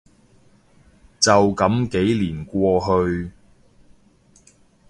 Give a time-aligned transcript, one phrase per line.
[1.19, 3.29] 就噉幾年過去